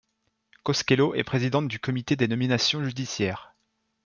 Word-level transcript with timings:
Koskelo 0.63 1.13
est 1.13 1.23
présidente 1.23 1.67
du 1.67 1.79
Comité 1.79 2.15
des 2.15 2.27
nominations 2.27 2.83
judiciaires. 2.83 3.53